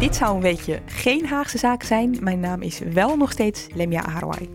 [0.00, 2.16] Dit zou een beetje geen Haagse zaak zijn.
[2.20, 4.48] Mijn naam is wel nog steeds Lemia Aharwai.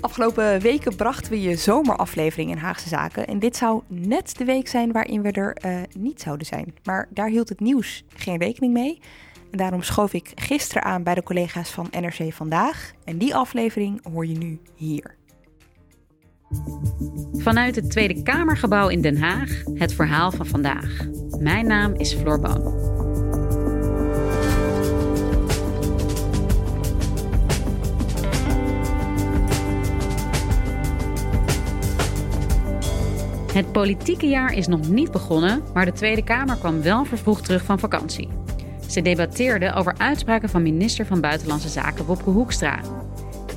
[0.00, 3.26] Afgelopen weken brachten we je zomeraflevering in Haagse Zaken.
[3.26, 6.74] En dit zou net de week zijn waarin we er uh, niet zouden zijn.
[6.84, 9.00] Maar daar hield het nieuws geen rekening mee.
[9.50, 12.92] En daarom schoof ik gisteren aan bij de collega's van NRC Vandaag.
[13.04, 15.18] En die aflevering hoor je nu hier.
[17.32, 21.06] Vanuit het Tweede Kamergebouw in Den Haag, het verhaal van vandaag.
[21.38, 22.88] Mijn naam is Floor Boon.
[33.52, 37.64] Het politieke jaar is nog niet begonnen, maar de Tweede Kamer kwam wel vervroegd terug
[37.64, 38.28] van vakantie.
[38.88, 42.80] Ze debatteerde over uitspraken van minister van Buitenlandse Zaken Wopke Hoekstra.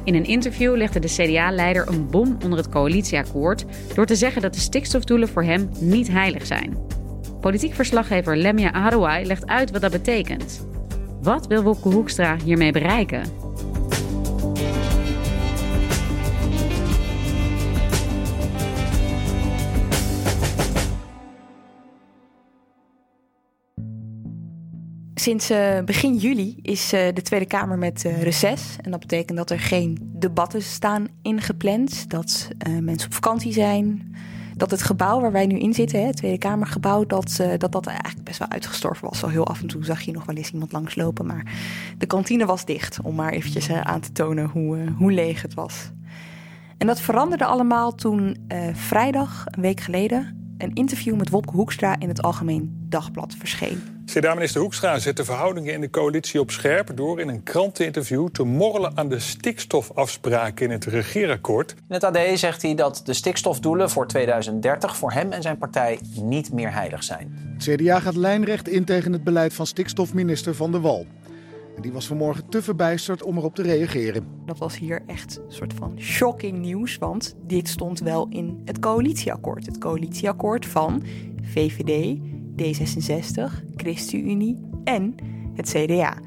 [0.04, 3.66] In een interview legde de CDA-leider een bom onder het coalitieakkoord
[3.96, 6.78] door te zeggen dat de stikstofdoelen voor hem niet heilig zijn.
[7.42, 10.68] Politiek verslaggever Lemia Arouai legt uit wat dat betekent.
[11.22, 13.43] Wat wil Wopke Hoekstra hiermee bereiken?
[25.24, 28.76] Sinds uh, begin juli is uh, de Tweede Kamer met uh, reces.
[28.82, 32.10] En dat betekent dat er geen debatten staan ingepland.
[32.10, 32.48] Dat
[32.82, 34.16] mensen op vakantie zijn.
[34.56, 37.86] Dat het gebouw waar wij nu in zitten, hè, het Tweede Kamergebouw, dat, dat dat
[37.86, 39.20] eigenlijk best wel uitgestorven was.
[39.20, 41.26] Zo heel af en toe zag je nog wel eens iemand langslopen.
[41.26, 41.54] Maar
[41.98, 45.92] de kantine was dicht, om maar eventjes aan te tonen hoe, hoe leeg het was.
[46.78, 48.38] En dat veranderde allemaal toen
[48.74, 53.93] vrijdag, een week geleden, een interview met Wopke Hoekstra in het Algemeen Dagblad verscheen.
[54.06, 58.44] CDA-minister Hoekstra zet de verhoudingen in de coalitie op scherp door in een kranteninterview te
[58.44, 61.72] morrelen aan de stikstofafspraken in het regeerakkoord.
[61.72, 66.00] In het AD zegt hij dat de stikstofdoelen voor 2030 voor hem en zijn partij
[66.22, 67.56] niet meer heilig zijn.
[67.58, 71.06] CDA gaat lijnrecht in tegen het beleid van stikstofminister Van der Wal.
[71.76, 74.28] En die was vanmorgen te verbijsterd om erop te reageren.
[74.46, 78.80] Dat was hier echt een soort van shocking nieuws, want dit stond wel in het
[78.80, 79.66] coalitieakkoord.
[79.66, 81.04] Het coalitieakkoord van
[81.42, 82.18] VVD,
[82.62, 85.16] D66, ChristenUnie en
[85.54, 86.18] het CDA.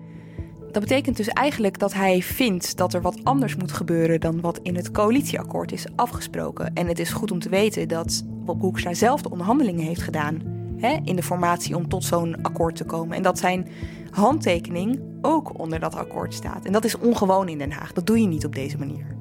[0.73, 4.61] Dat betekent dus eigenlijk dat hij vindt dat er wat anders moet gebeuren dan wat
[4.63, 6.75] in het coalitieakkoord is afgesproken.
[6.75, 10.41] En het is goed om te weten dat Bob Hoekstra zelf de onderhandelingen heeft gedaan
[10.77, 13.17] hè, in de formatie om tot zo'n akkoord te komen.
[13.17, 13.69] En dat zijn
[14.11, 16.65] handtekening ook onder dat akkoord staat.
[16.65, 17.93] En dat is ongewoon in Den Haag.
[17.93, 19.17] Dat doe je niet op deze manier.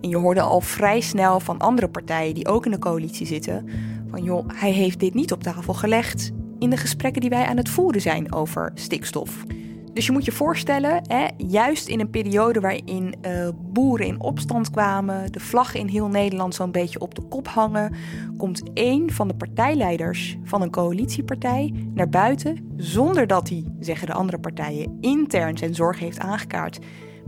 [0.00, 3.68] En je hoorde al vrij snel van andere partijen die ook in de coalitie zitten:
[4.10, 7.56] van joh, hij heeft dit niet op tafel gelegd in de gesprekken die wij aan
[7.56, 9.44] het voeren zijn over stikstof.
[9.92, 14.70] Dus je moet je voorstellen, hè, juist in een periode waarin uh, boeren in opstand
[14.70, 17.94] kwamen, de vlaggen in heel Nederland zo'n beetje op de kop hangen,
[18.36, 24.12] komt één van de partijleiders van een coalitiepartij naar buiten, zonder dat hij, zeggen de
[24.12, 26.78] andere partijen, intern zijn zorg heeft aangekaart,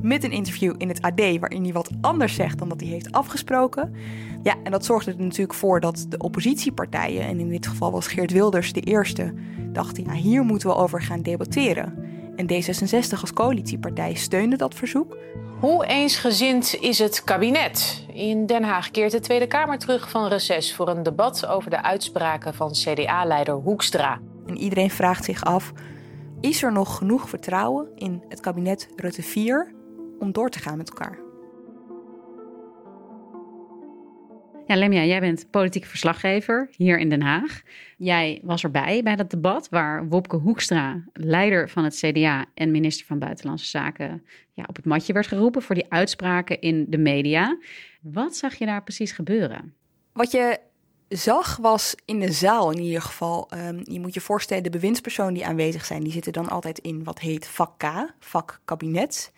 [0.03, 3.13] met een interview in het AD waarin hij wat anders zegt dan dat hij heeft
[3.13, 3.95] afgesproken.
[4.43, 8.07] Ja, en dat zorgde er natuurlijk voor dat de oppositiepartijen, en in dit geval was
[8.07, 9.35] Geert Wilders de eerste,
[9.73, 12.09] dachten, ja, hier moeten we over gaan debatteren.
[12.37, 15.17] En D66 als coalitiepartij steunde dat verzoek.
[15.61, 18.07] Hoe eensgezind is het kabinet?
[18.13, 21.83] In Den Haag keert de Tweede Kamer terug van reces voor een debat over de
[21.83, 24.21] uitspraken van CDA-leider Hoekstra.
[24.47, 25.73] En iedereen vraagt zich af:
[26.41, 29.73] is er nog genoeg vertrouwen in het kabinet Rutte 4
[30.21, 31.19] om door te gaan met elkaar?
[34.67, 37.63] Ja, Lemja, jij bent politiek verslaggever hier in Den Haag.
[37.97, 43.07] Jij was erbij bij dat debat waar Wopke Hoekstra, leider van het CDA en minister
[43.07, 47.59] van Buitenlandse Zaken, ja, op het matje werd geroepen voor die uitspraken in de media.
[48.01, 49.75] Wat zag je daar precies gebeuren?
[50.13, 50.59] Wat je
[51.09, 53.49] zag was in de zaal in ieder geval.
[53.55, 57.05] Um, je moet je voorstellen, de bewindspersonen die aanwezig zijn, die zitten dan altijd in
[57.05, 57.85] wat heet vak K,
[58.19, 59.33] vak kabinet.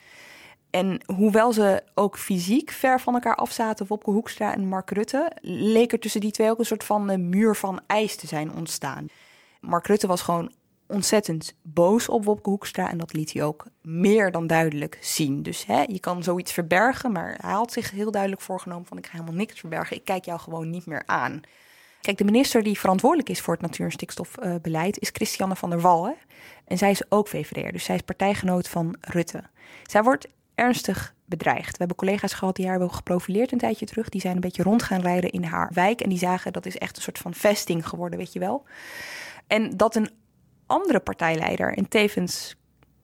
[0.73, 5.93] En hoewel ze ook fysiek ver van elkaar afzaten, Wopke Hoekstra en Mark Rutte, leek
[5.93, 9.07] er tussen die twee ook een soort van muur van ijs te zijn ontstaan.
[9.61, 10.53] Mark Rutte was gewoon
[10.87, 15.43] ontzettend boos op Wopke Hoekstra en dat liet hij ook meer dan duidelijk zien.
[15.43, 19.07] Dus hè, je kan zoiets verbergen, maar hij had zich heel duidelijk voorgenomen van ik
[19.07, 21.41] ga helemaal niks verbergen, ik kijk jou gewoon niet meer aan.
[22.01, 25.81] Kijk, de minister die verantwoordelijk is voor het natuur- en stikstofbeleid is Christiane van der
[25.81, 26.07] Wal.
[26.07, 26.13] Hè?
[26.65, 29.43] En zij is ook VVD'er, dus zij is partijgenoot van Rutte.
[29.83, 31.71] Zij wordt ernstig bedreigd.
[31.71, 34.09] We hebben collega's gehad die haar hebben geprofileerd een tijdje terug.
[34.09, 36.01] Die zijn een beetje rond gaan rijden in haar wijk.
[36.01, 38.65] En die zagen dat is echt een soort van vesting geworden, weet je wel.
[39.47, 40.11] En dat een
[40.67, 42.57] andere partijleider en tevens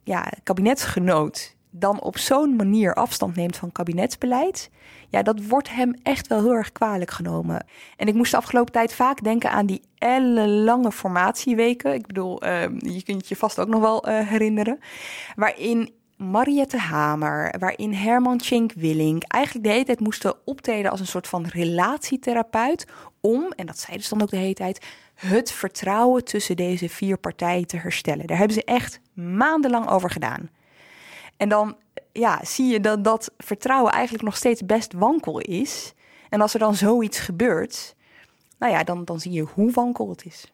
[0.05, 4.71] ja, kabinetsgenoot dan op zo'n manier afstand neemt van kabinetsbeleid,
[5.09, 7.67] ja, dat wordt hem echt wel heel erg kwalijk genomen.
[7.97, 11.95] En ik moest de afgelopen tijd vaak denken aan die ellenlange formatieweken.
[11.95, 14.79] Ik bedoel, uh, je kunt je vast ook nog wel uh, herinneren.
[15.37, 21.07] Waarin Mariette Hamer, waarin Herman Schenk Willink eigenlijk de hele tijd moesten optreden als een
[21.07, 22.87] soort van relatietherapeut
[23.21, 27.19] om, en dat zeiden ze dan ook de hele tijd, het vertrouwen tussen deze vier
[27.19, 28.27] partijen te herstellen.
[28.27, 30.51] Daar hebben ze echt maandenlang over gedaan.
[31.37, 31.77] En dan
[32.13, 35.93] ja, zie je dat dat vertrouwen eigenlijk nog steeds best wankel is.
[36.29, 37.95] En als er dan zoiets gebeurt,
[38.59, 40.53] nou ja, dan, dan zie je hoe wankel het is.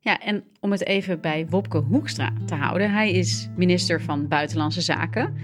[0.00, 2.90] Ja, en om het even bij Wopke Hoekstra te houden.
[2.90, 5.36] Hij is minister van Buitenlandse Zaken.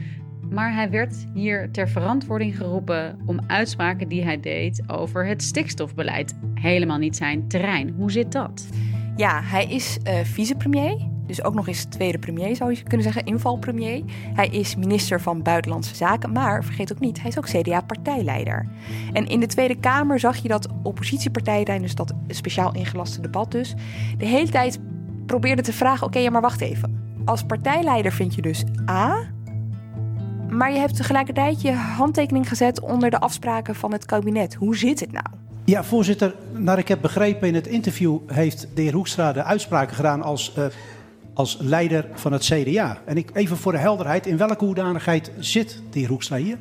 [0.50, 6.38] Maar hij werd hier ter verantwoording geroepen om uitspraken die hij deed over het stikstofbeleid.
[6.54, 7.90] Helemaal niet zijn terrein.
[7.90, 8.68] Hoe zit dat?
[9.16, 11.13] Ja, hij is uh, vicepremier.
[11.26, 14.02] Dus ook nog eens tweede premier zou je kunnen zeggen, invalpremier.
[14.34, 18.66] Hij is minister van Buitenlandse Zaken, maar vergeet ook niet, hij is ook CDA-partijleider.
[19.12, 23.74] En in de Tweede Kamer zag je dat oppositiepartijen tijdens dat speciaal ingelaste debat dus
[24.18, 24.80] de hele tijd
[25.26, 27.02] probeerden te vragen: oké, ja, maar wacht even.
[27.24, 29.32] Als partijleider vind je dus A,
[30.48, 34.54] maar je hebt tegelijkertijd je handtekening gezet onder de afspraken van het kabinet.
[34.54, 35.26] Hoe zit het nou?
[35.64, 39.96] Ja, voorzitter, naar ik heb begrepen in het interview heeft de heer Hoekstra de uitspraken
[39.96, 40.64] gedaan als uh,
[41.34, 42.98] als leider van het CDA.
[43.04, 46.58] En ik, even voor de helderheid, in welke hoedanigheid zit de heer Hoekstra hier?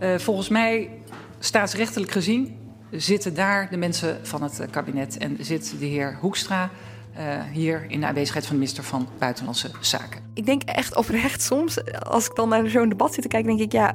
[0.00, 0.90] Uh, volgens mij,
[1.38, 2.56] staatsrechtelijk gezien,
[2.90, 6.70] zitten daar de mensen van het eh, kabinet en zit de heer Hoekstra
[7.18, 10.20] uh, hier in de aanwezigheid van de minister van Buitenlandse Zaken.
[10.34, 13.60] Ik denk echt oprecht soms, als ik dan naar zo'n debat zit te kijken, denk
[13.60, 13.94] ik ja.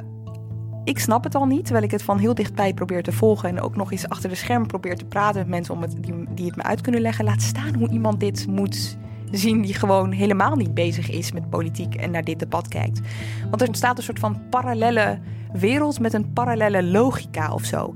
[0.83, 3.61] Ik snap het al niet, terwijl ik het van heel dichtbij probeer te volgen en
[3.61, 6.45] ook nog eens achter de scherm probeer te praten met mensen om het, die, die
[6.45, 7.25] het me uit kunnen leggen.
[7.25, 8.97] Laat staan hoe iemand dit moet
[9.31, 12.99] zien die gewoon helemaal niet bezig is met politiek en naar dit debat kijkt.
[13.49, 15.19] Want er ontstaat een soort van parallele
[15.53, 17.95] wereld met een parallele logica of zo.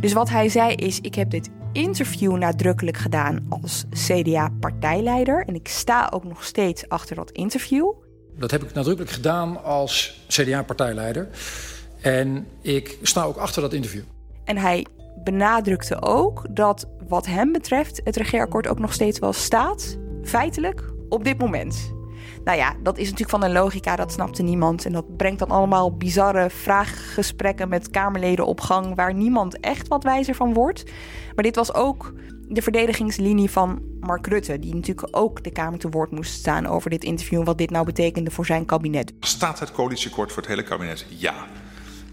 [0.00, 5.44] Dus wat hij zei is: Ik heb dit interview nadrukkelijk gedaan als CDA-partijleider.
[5.46, 7.92] En ik sta ook nog steeds achter dat interview.
[8.38, 11.28] Dat heb ik nadrukkelijk gedaan als CDA-partijleider.
[12.00, 14.02] En ik sta ook achter dat interview.
[14.44, 14.86] En hij
[15.24, 19.98] benadrukte ook dat wat hem betreft het regeerakkoord ook nog steeds wel staat
[20.28, 21.96] feitelijk op dit moment.
[22.44, 24.84] Nou ja, dat is natuurlijk van een logica, dat snapte niemand.
[24.84, 28.94] En dat brengt dan allemaal bizarre vraaggesprekken met Kamerleden op gang...
[28.94, 30.84] waar niemand echt wat wijzer van wordt.
[31.34, 32.12] Maar dit was ook
[32.48, 34.58] de verdedigingslinie van Mark Rutte...
[34.58, 37.38] die natuurlijk ook de Kamer te woord moest staan over dit interview...
[37.38, 39.12] en wat dit nou betekende voor zijn kabinet.
[39.20, 41.06] Staat het coalitieakkoord voor het hele kabinet?
[41.08, 41.34] Ja.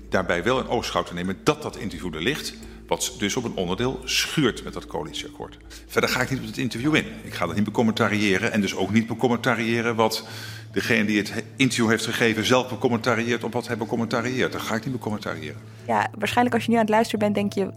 [0.09, 2.53] Daarbij wel een oogschouw te nemen dat dat interview er ligt...
[2.87, 5.57] Wat dus op een onderdeel schuurt met dat coalitieakkoord.
[5.87, 7.05] Verder ga ik niet op het interview in.
[7.23, 10.27] Ik ga dat niet becommentariëren en dus ook niet becommentariëren wat
[10.71, 14.51] degene die het interview heeft gegeven zelf becommentarieert op wat hij becommentarieert.
[14.51, 15.61] Dat ga ik niet becommentariëren.
[15.87, 17.71] Ja, waarschijnlijk als je nu aan het luisteren bent denk je,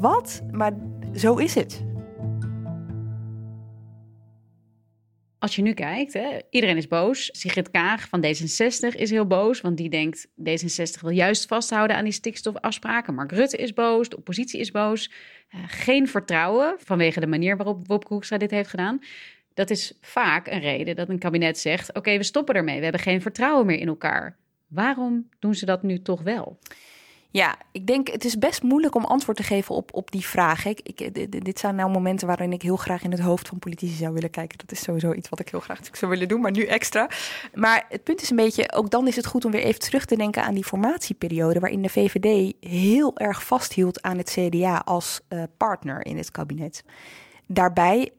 [0.00, 0.42] wat?
[0.52, 0.72] Maar
[1.14, 1.82] zo is het.
[5.44, 7.28] Als je nu kijkt, hè, iedereen is boos.
[7.32, 12.04] Sigrid Kaag van D66 is heel boos, want die denkt D66 wil juist vasthouden aan
[12.04, 13.14] die stikstofafspraken.
[13.14, 15.10] Mark Rutte is boos, de oppositie is boos.
[15.54, 18.98] Uh, geen vertrouwen vanwege de manier waarop Wopke Hoekstra dit heeft gedaan.
[19.54, 22.76] Dat is vaak een reden dat een kabinet zegt: oké, we stoppen ermee.
[22.76, 24.36] We hebben geen vertrouwen meer in elkaar.
[24.68, 26.58] Waarom doen ze dat nu toch wel?
[27.34, 30.64] Ja, ik denk het is best moeilijk om antwoord te geven op, op die vraag.
[30.66, 31.14] Ik,
[31.44, 34.30] dit zijn nou momenten waarin ik heel graag in het hoofd van politici zou willen
[34.30, 34.58] kijken.
[34.58, 37.08] Dat is sowieso iets wat ik heel graag zou willen doen, maar nu extra.
[37.54, 40.04] Maar het punt is een beetje, ook dan is het goed om weer even terug
[40.04, 41.60] te denken aan die formatieperiode.
[41.60, 46.84] waarin de VVD heel erg vasthield aan het CDA als uh, partner in het kabinet.
[47.46, 48.10] Daarbij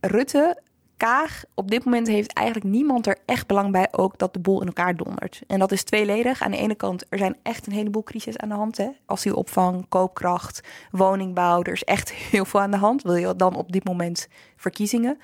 [0.00, 0.62] Rutte
[0.96, 4.60] Kaag, op dit moment heeft eigenlijk niemand er echt belang bij ook dat de boel
[4.60, 5.42] in elkaar dondert.
[5.46, 6.42] En dat is tweeledig.
[6.42, 8.76] Aan de ene kant, er zijn echt een heleboel crisis aan de hand.
[8.76, 8.88] Hè?
[9.06, 10.60] Asielopvang, koopkracht,
[10.90, 11.62] woningbouw.
[11.62, 13.02] Er is echt heel veel aan de hand.
[13.02, 15.18] Wil je dan op dit moment verkiezingen?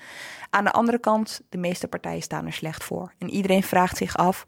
[0.49, 3.13] Aan de andere kant, de meeste partijen staan er slecht voor.
[3.17, 4.45] En iedereen vraagt zich af,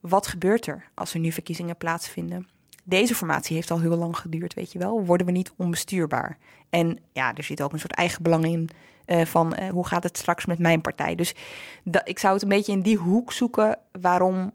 [0.00, 2.48] wat gebeurt er als er nu verkiezingen plaatsvinden?
[2.84, 5.04] Deze formatie heeft al heel lang geduurd, weet je wel.
[5.04, 6.38] Worden we niet onbestuurbaar?
[6.70, 8.68] En ja, er zit ook een soort eigen belang in
[9.06, 11.14] uh, van uh, hoe gaat het straks met mijn partij.
[11.14, 11.34] Dus
[12.04, 14.52] ik zou het een beetje in die hoek zoeken waarom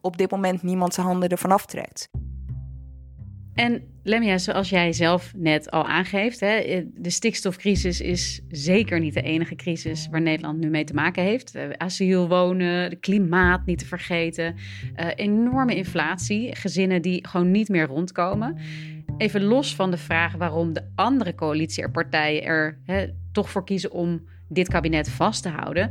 [0.00, 2.08] op dit moment niemand zijn handen ervan aftrekt.
[3.54, 9.22] En Lemia, zoals jij zelf net al aangeeft, hè, de stikstofcrisis is zeker niet de
[9.22, 11.56] enige crisis waar Nederland nu mee te maken heeft.
[11.76, 17.86] Asiel wonen, de klimaat niet te vergeten, uh, enorme inflatie, gezinnen die gewoon niet meer
[17.86, 18.56] rondkomen.
[19.16, 24.24] Even los van de vraag waarom de andere coalitiepartijen er hè, toch voor kiezen om
[24.48, 25.90] dit kabinet vast te houden.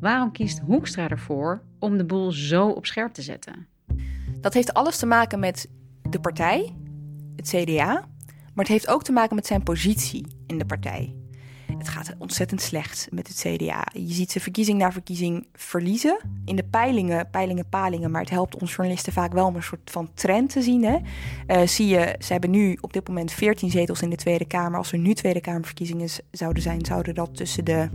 [0.00, 3.66] Waarom kiest Hoekstra ervoor om de boel zo op scherp te zetten?
[4.40, 5.70] Dat heeft alles te maken met
[6.10, 6.74] de partij,
[7.40, 8.08] het CDA,
[8.54, 11.14] maar het heeft ook te maken met zijn positie in de partij.
[11.78, 13.86] Het gaat ontzettend slecht met het CDA.
[13.92, 16.18] Je ziet ze verkiezing na verkiezing verliezen.
[16.44, 18.10] In de peilingen, peilingen, palingen.
[18.10, 20.84] Maar het helpt ons journalisten vaak wel een soort van trend te zien.
[20.84, 20.98] Hè?
[21.46, 24.78] Uh, zie je, ze hebben nu op dit moment 14 zetels in de Tweede Kamer.
[24.78, 27.88] Als er nu Tweede Kamerverkiezingen zouden zijn, zouden dat tussen de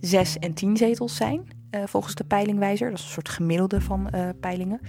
[0.00, 1.57] 6 en 10 zetels zijn.
[1.70, 2.90] Uh, volgens de peilingwijzer.
[2.90, 4.80] Dat is een soort gemiddelde van uh, peilingen.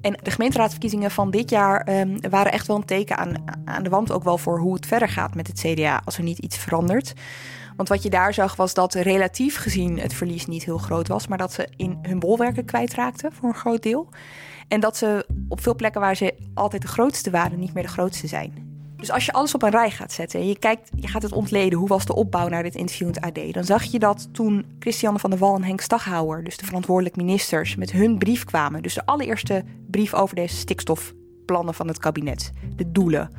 [0.00, 3.34] En de gemeenteraadsverkiezingen van dit jaar um, waren echt wel een teken aan,
[3.64, 6.22] aan de wand ook wel voor hoe het verder gaat met het CDA als er
[6.22, 7.12] niet iets verandert.
[7.76, 11.26] Want wat je daar zag was dat relatief gezien het verlies niet heel groot was,
[11.26, 14.08] maar dat ze in hun bolwerken kwijtraakten voor een groot deel.
[14.68, 17.88] En dat ze op veel plekken waar ze altijd de grootste waren, niet meer de
[17.88, 18.61] grootste zijn.
[19.02, 21.32] Dus als je alles op een rij gaat zetten en je, kijkt, je gaat het
[21.32, 24.64] ontleden, hoe was de opbouw naar dit interview in AD, dan zag je dat toen
[24.78, 28.82] Christiane van der Wal en Henk Staghouwer, dus de verantwoordelijk ministers, met hun brief kwamen,
[28.82, 33.30] dus de allereerste brief over deze stikstofplannen van het kabinet, de doelen.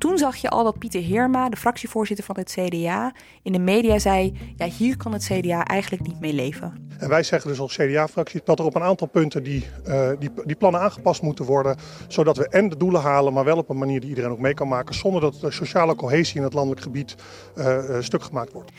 [0.00, 3.98] Toen zag je al dat Pieter Heerma, de fractievoorzitter van het CDA, in de media
[3.98, 6.88] zei: ja, hier kan het CDA eigenlijk niet mee leven.
[6.98, 10.30] En wij zeggen dus als CDA-fractie dat er op een aantal punten die, uh, die,
[10.44, 11.76] die, plannen aangepast moeten worden,
[12.08, 14.54] zodat we en de doelen halen, maar wel op een manier die iedereen ook mee
[14.54, 17.14] kan maken, zonder dat de sociale cohesie in het landelijk gebied
[17.56, 18.72] uh, stuk gemaakt wordt.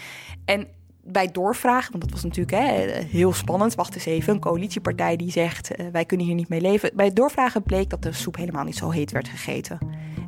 [0.46, 0.68] En
[1.04, 3.76] bij doorvragen, want dat was natuurlijk hè, heel spannend.
[3.76, 6.92] Wacht eens even, een coalitiepartij die zegt uh, wij kunnen hier niet mee leven.
[6.94, 9.80] Bij doorvragen bleek dat de soep helemaal niet zo heet werd gegeten.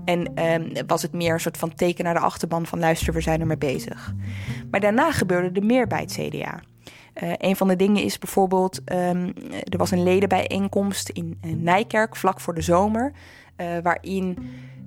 [0.05, 3.21] En um, was het meer een soort van teken naar de achterban van luister, we
[3.21, 4.13] zijn er mee bezig.
[4.71, 6.61] Maar daarna gebeurde er meer bij het CDA.
[7.23, 9.33] Uh, eh, een van de dingen is bijvoorbeeld, um,
[9.69, 13.11] er was een ledenbijeenkomst in uh, Nijkerk vlak voor de zomer,
[13.57, 14.37] uh, waarin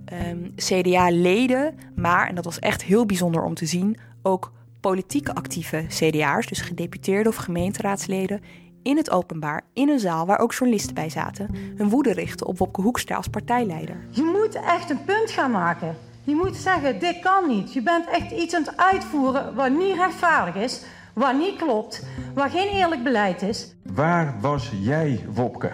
[0.05, 5.85] ehm, CDA-leden, maar, en dat was echt heel bijzonder om te zien, ook politiek actieve
[5.89, 8.41] CDA'ers, dus gedeputeerde of gemeenteraadsleden,
[8.87, 12.59] in het openbaar, in een zaal waar ook journalisten bij zaten, hun woede richten op
[12.59, 13.97] Wopke Hoekstra als partijleider.
[14.11, 15.97] Je moet echt een punt gaan maken.
[16.23, 17.73] Je moet zeggen, dit kan niet.
[17.73, 22.51] Je bent echt iets aan het uitvoeren wat niet rechtvaardig is, wat niet klopt, wat
[22.51, 23.75] geen eerlijk beleid is.
[23.83, 25.73] Waar was jij, Wopke?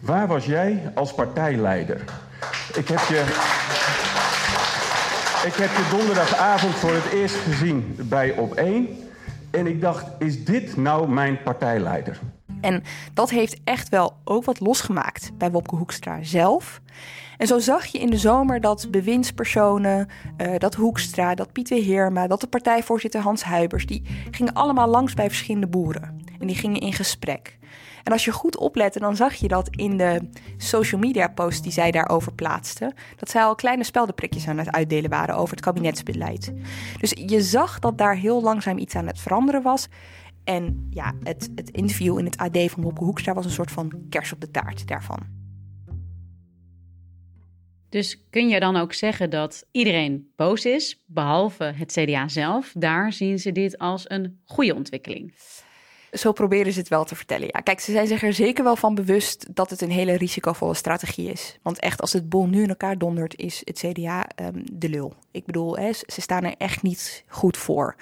[0.00, 2.04] Waar was jij als partijleider?
[2.74, 3.20] Ik heb je,
[5.46, 9.09] ik heb je donderdagavond voor het eerst gezien bij Op 1.
[9.50, 12.20] En ik dacht, is dit nou mijn partijleider?
[12.60, 12.82] En
[13.14, 16.80] dat heeft echt wel ook wat losgemaakt bij Wopke Hoekstra zelf.
[17.36, 22.26] En zo zag je in de zomer dat bewindspersonen, uh, dat Hoekstra, dat Pieter Heerma,
[22.26, 26.19] dat de partijvoorzitter Hans Huibers, die gingen allemaal langs bij verschillende boeren.
[26.40, 27.58] En die gingen in gesprek.
[28.02, 31.72] En als je goed oplette, dan zag je dat in de social media posts die
[31.72, 36.52] zij daarover plaatsten, dat zij al kleine speldenprikjes aan het uitdelen waren over het kabinetsbeleid.
[36.98, 39.88] Dus je zag dat daar heel langzaam iets aan het veranderen was.
[40.44, 43.92] En ja, het, het interview in het AD van Wopke Hoekstra was een soort van
[44.08, 45.38] kers op de taart daarvan.
[47.88, 52.72] Dus kun je dan ook zeggen dat iedereen boos is, behalve het CDA zelf?
[52.76, 55.34] Daar zien ze dit als een goede ontwikkeling.
[56.10, 57.48] Zo proberen ze het wel te vertellen.
[57.52, 60.74] Ja, kijk, ze zijn zich er zeker wel van bewust dat het een hele risicovolle
[60.74, 61.58] strategie is.
[61.62, 65.14] Want echt, als het bol nu in elkaar dondert, is het CDA um, de lul.
[65.30, 67.96] Ik bedoel, hè, ze staan er echt niet goed voor.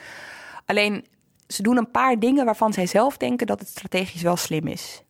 [0.66, 1.04] Alleen,
[1.46, 5.02] ze doen een paar dingen waarvan zij zelf denken dat het strategisch wel slim is.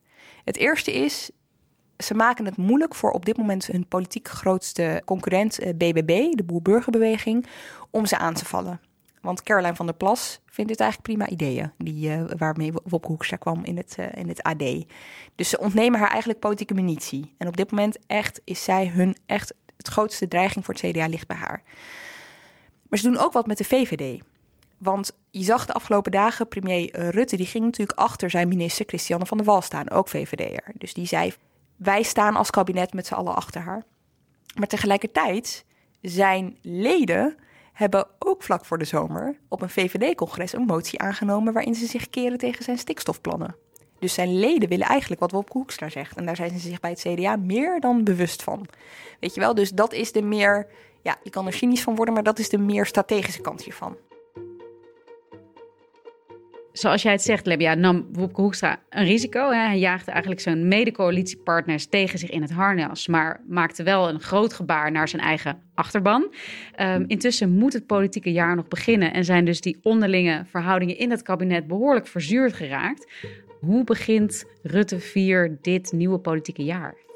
[0.43, 1.31] Het eerste is,
[1.97, 6.43] ze maken het moeilijk voor op dit moment hun politiek grootste concurrent BBB, eh, de
[6.43, 7.45] Boer-Burgerbeweging,
[7.89, 8.79] om ze aan te vallen.
[9.21, 13.37] Want Caroline van der Plas vindt dit eigenlijk prima ideeën, die, uh, waarmee Wopke Hoekstra
[13.37, 14.85] kwam in het, uh, in het AD.
[15.35, 17.35] Dus ze ontnemen haar eigenlijk politieke munitie.
[17.37, 21.07] En op dit moment echt is zij hun echt het grootste dreiging voor het CDA
[21.07, 21.63] ligt bij haar.
[22.89, 24.21] Maar ze doen ook wat met de VVD.
[24.77, 29.25] Want je zag de afgelopen dagen, premier Rutte, die ging natuurlijk achter zijn minister Christiane
[29.25, 30.71] van der Wal staan, ook VVD'er.
[30.73, 31.33] Dus die zei,
[31.75, 33.83] wij staan als kabinet met z'n allen achter haar.
[34.55, 35.65] Maar tegelijkertijd
[36.01, 37.37] zijn leden
[37.79, 42.09] hebben ook vlak voor de zomer op een VVD-congres een motie aangenomen waarin ze zich
[42.09, 43.55] keren tegen zijn stikstofplannen.
[43.99, 46.17] Dus zijn leden willen eigenlijk wat Wopke Hoekstra zegt.
[46.17, 48.65] En daar zijn ze zich bij het CDA meer dan bewust van.
[49.19, 50.67] Weet je wel, dus dat is de meer...
[51.01, 53.97] Ja, je kan er cynisch van worden, maar dat is de meer strategische kant hiervan
[56.79, 59.49] zoals jij het zegt, Lebia, nam Wopke Hoekstra een risico.
[59.49, 59.65] Hè?
[59.65, 64.53] Hij jaagde eigenlijk zijn mede-coalitiepartners tegen zich in het harnas, maar maakte wel een groot
[64.53, 66.33] gebaar naar zijn eigen achterban.
[66.81, 71.11] Um, intussen moet het politieke jaar nog beginnen en zijn dus die onderlinge verhoudingen in
[71.11, 73.11] het kabinet behoorlijk verzuurd geraakt.
[73.59, 77.08] Hoe begint Rutte 4 dit nieuwe politieke jaar?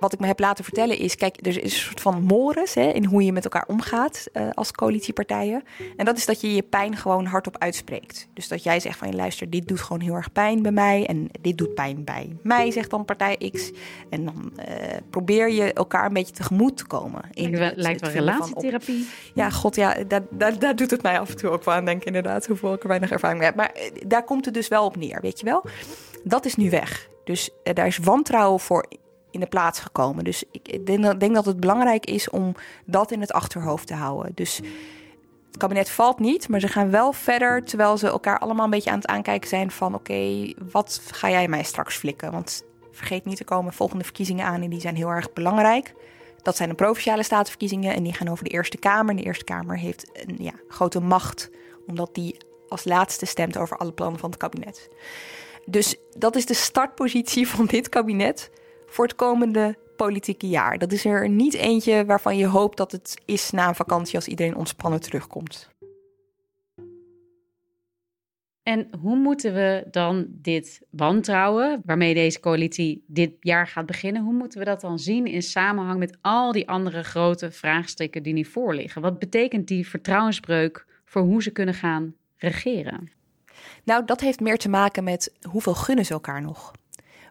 [0.00, 2.82] Wat ik me heb laten vertellen is, kijk, er is een soort van mores hè,
[2.82, 5.62] in hoe je met elkaar omgaat uh, als coalitiepartijen.
[5.96, 8.28] En dat is dat je je pijn gewoon hardop uitspreekt.
[8.34, 11.06] Dus dat jij zegt van, je luister, dit doet gewoon heel erg pijn bij mij
[11.06, 13.70] en dit doet pijn bij mij, zegt dan partij X.
[14.10, 14.64] En dan uh,
[15.10, 17.22] probeer je elkaar een beetje tegemoet te komen.
[17.32, 19.08] In lijkt wel, lijkt wel relatietherapie.
[19.34, 21.84] ja, god, ja, daar, daar, daar, doet het mij af en toe ook wel aan
[21.84, 23.56] denken inderdaad, hoeveel ik er weinig ervaring mee heb.
[23.56, 25.64] Maar uh, daar komt het dus wel op neer, weet je wel.
[26.24, 27.08] Dat is nu weg.
[27.24, 28.86] Dus daar is wantrouwen voor
[29.30, 30.24] in de plaats gekomen.
[30.24, 30.86] Dus ik
[31.18, 34.32] denk, dat het belangrijk is om dat in het achterhoofd te houden.
[34.34, 34.60] Dus
[35.46, 38.90] het kabinet valt niet, maar ze gaan wel verder terwijl ze elkaar allemaal een beetje
[38.90, 42.32] aan het aankijken zijn van oké, wat ga jij mij straks flikken?
[42.32, 45.94] Want vergeet niet, er komen volgende verkiezingen aan en die zijn heel erg belangrijk.
[46.42, 49.10] Dat zijn de provinciale statenverkiezingen en die gaan over de Eerste Kamer.
[49.10, 51.50] En de Eerste Kamer heeft een ja, grote macht,
[51.86, 52.36] omdat die
[52.68, 54.88] als laatste stemt over alle plannen van het kabinet.
[55.64, 58.50] Dus dat is de startpositie van dit kabinet
[58.90, 60.78] voor het komende politieke jaar.
[60.78, 64.28] Dat is er niet eentje waarvan je hoopt dat het is na een vakantie als
[64.28, 65.68] iedereen ontspannen terugkomt.
[68.62, 74.32] En hoe moeten we dan dit wantrouwen, waarmee deze coalitie dit jaar gaat beginnen, hoe
[74.32, 78.44] moeten we dat dan zien in samenhang met al die andere grote vraagstukken die nu
[78.44, 79.02] voorliggen?
[79.02, 83.10] Wat betekent die vertrouwensbreuk voor hoe ze kunnen gaan regeren?
[83.84, 86.72] Nou, dat heeft meer te maken met hoeveel gunnen ze elkaar nog.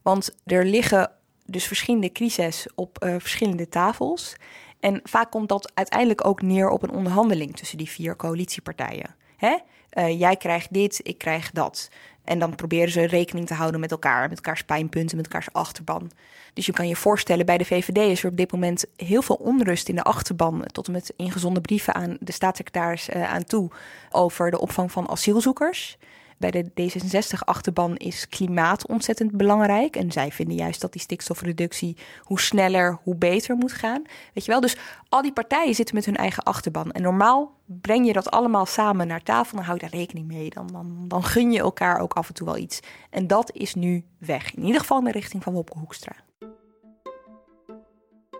[0.03, 1.11] Want er liggen
[1.51, 4.35] dus verschillende crises op uh, verschillende tafels.
[4.79, 9.15] En vaak komt dat uiteindelijk ook neer op een onderhandeling tussen die vier coalitiepartijen.
[9.37, 9.57] Hè?
[9.93, 11.89] Uh, jij krijgt dit, ik krijg dat.
[12.23, 16.11] En dan proberen ze rekening te houden met elkaar, met elkaars pijnpunten, met elkaars achterban.
[16.53, 19.35] Dus je kan je voorstellen, bij de VVD is er op dit moment heel veel
[19.35, 23.69] onrust in de achterban, tot en met ingezonde brieven aan de staatssecretaris uh, aan toe
[24.11, 25.97] over de opvang van asielzoekers.
[26.39, 29.95] Bij de D66-achterban is klimaat ontzettend belangrijk.
[29.95, 34.01] En zij vinden juist dat die stikstofreductie hoe sneller, hoe beter moet gaan.
[34.33, 34.61] Weet je wel?
[34.61, 34.77] Dus
[35.09, 36.91] al die partijen zitten met hun eigen achterban.
[36.91, 40.49] En normaal breng je dat allemaal samen naar tafel, dan hou je daar rekening mee.
[40.49, 42.79] Dan, dan, dan gun je elkaar ook af en toe wel iets.
[43.09, 44.55] En dat is nu weg.
[44.55, 46.15] In ieder geval in de richting van Wopke Hoekstra.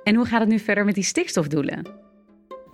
[0.03, 2.08] En hoe gaat het nu verder met die stikstofdoelen?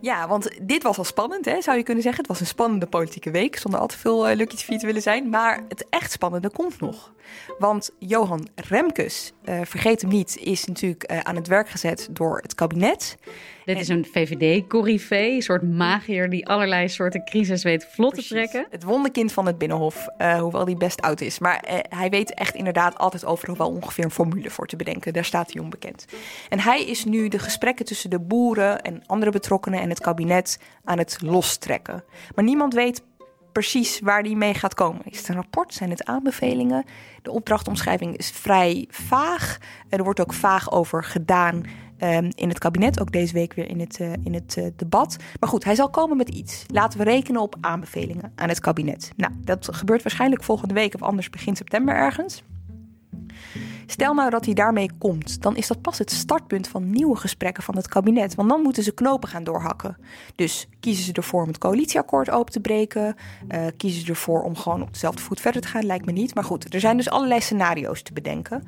[0.06, 2.22] Ja, want dit was al spannend, hè, zou je kunnen zeggen.
[2.22, 5.02] Het was een spannende politieke week, zonder al te veel uh, Lucky TV te willen
[5.02, 5.30] zijn.
[5.30, 7.14] Maar het echt spannende komt nog.
[7.60, 12.40] Want Johan Remkes, uh, vergeet hem niet, is natuurlijk uh, aan het werk gezet door
[12.42, 13.18] het kabinet.
[13.66, 18.68] Dit is een VVD-corrivee, een soort magier die allerlei soorten crisis weet vlot te trekken.
[18.70, 21.40] Het wonderkind van het Binnenhof, uh, hoewel hij best oud is.
[21.40, 25.14] Maar uh, hij weet echt inderdaad altijd overal wel ongeveer een formule voor te bedenken.
[25.14, 26.06] Daar staat hij onbekend.
[26.50, 30.60] En hij is nu de gesprekken tussen de boeren en andere betrokkenen en het kabinet
[30.84, 32.04] aan het lostrekken.
[32.36, 33.04] Maar niemand weet
[33.52, 35.02] precies waar die mee gaat komen.
[35.06, 35.74] Is het een rapport?
[35.74, 36.86] Zijn het aanbevelingen?
[37.22, 39.58] De opdrachtomschrijving is vrij vaag.
[39.90, 41.64] Er wordt ook vaag over gedaan
[42.00, 43.00] um, in het kabinet.
[43.00, 45.18] Ook deze week weer in het, uh, in het uh, debat.
[45.40, 46.66] Maar goed, hij zal komen met iets.
[46.68, 49.12] Laten we rekenen op aanbevelingen aan het kabinet.
[49.16, 52.44] Nou, dat gebeurt waarschijnlijk volgende week of anders begin september ergens.
[53.86, 57.64] Stel nou dat hij daarmee komt, dan is dat pas het startpunt van nieuwe gesprekken
[57.64, 58.36] van het kabinet.
[58.36, 59.98] Want dan moeten ze knopen gaan doorhakken.
[60.36, 63.16] Dus kiezen ze ervoor om het coalitieakkoord open te breken?
[63.48, 65.86] Uh, kiezen ze ervoor om gewoon op dezelfde voet verder te gaan?
[65.86, 66.36] Lijkt me niet.
[66.36, 68.64] Maar goed, er zijn dus allerlei scenario's te bedenken.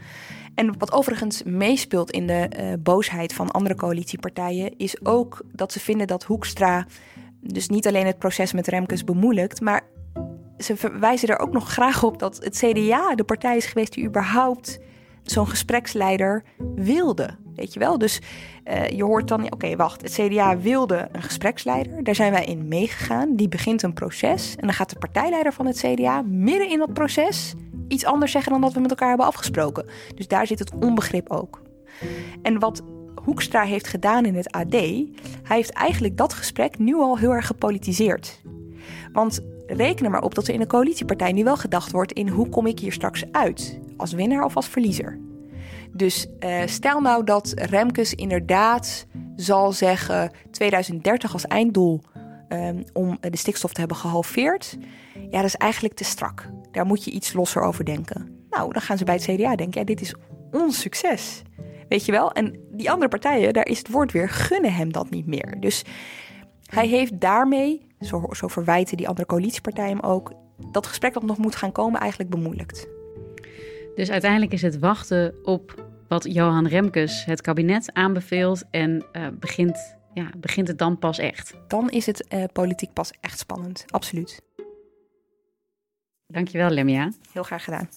[0.56, 5.80] En wat overigens meespeelt in de uh, boosheid van andere coalitiepartijen, is ook dat ze
[5.80, 6.86] vinden dat Hoekstra
[7.42, 9.82] dus niet alleen het proces met Remkes bemoeilijkt, maar
[10.58, 14.06] ze wijzen er ook nog graag op dat het CDA de partij is geweest die
[14.06, 14.80] überhaupt
[15.24, 16.43] zo'n gespreksleider
[16.76, 17.30] wilde.
[17.56, 17.98] Weet je wel?
[17.98, 18.22] Dus
[18.65, 22.04] uh, je hoort dan, oké, wacht, het CDA wilde een gespreksleider.
[22.04, 23.36] Daar zijn wij in meegegaan.
[23.36, 24.56] Die begint een proces.
[24.56, 27.54] En dan gaat de partijleider van het CDA midden in dat proces
[27.88, 29.86] iets anders zeggen dan dat we met elkaar hebben afgesproken.
[30.15, 31.62] Dus daar zit het onbegrip ook.
[32.41, 32.84] En wat
[33.24, 37.48] Hoekstra heeft gedaan in het AD, hij heeft eigenlijk dat gesprek nu al heel erg
[37.48, 38.41] gepolitiseerd.
[39.13, 42.27] Want reken er maar op dat er in de coalitiepartij nu wel gedacht wordt in
[42.27, 43.80] hoe kom ik hier straks uit?
[43.97, 45.19] Als winnaar of als verliezer?
[45.91, 52.01] Dus uh, stel nou dat Remkes inderdaad zal zeggen 2030 als einddoel
[52.49, 54.77] um, om de stikstof te hebben gehalveerd.
[55.13, 56.49] Ja, dat is eigenlijk te strak.
[56.71, 58.45] Daar moet je iets losser over denken.
[58.49, 60.15] Nou, dan gaan ze bij het CDA denken, ja, dit is
[60.51, 61.41] ons succes.
[61.89, 62.32] Weet je wel?
[62.32, 65.56] En die andere partijen, daar is het woord weer, gunnen hem dat niet meer.
[65.60, 65.84] Dus
[66.65, 70.34] hij heeft daarmee, zo, zo verwijten die andere coalitiepartijen hem ook,
[70.72, 72.88] dat gesprek dat nog moet gaan komen eigenlijk bemoeilijkt.
[73.96, 79.98] Dus uiteindelijk is het wachten op wat Johan Remkes het kabinet aanbeveelt en uh, begint,
[80.14, 81.54] ja, begint het dan pas echt.
[81.68, 84.42] Dan is het uh, politiek pas echt spannend, absoluut.
[86.28, 87.12] Dankjewel, Lemia.
[87.32, 87.90] Heel graag gedaan.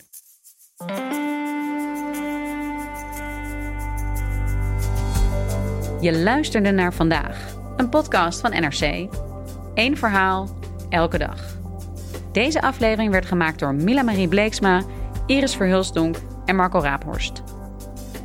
[6.01, 9.09] Je luisterde naar vandaag, een podcast van NRC.
[9.81, 10.49] Eén verhaal,
[10.89, 11.59] elke dag.
[12.33, 14.83] Deze aflevering werd gemaakt door Mila Marie Bleeksma,
[15.27, 17.43] Iris Verhulstonk en Marco Raaphorst.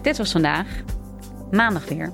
[0.02, 0.68] Dit was vandaag.
[1.52, 2.14] Maandag weer.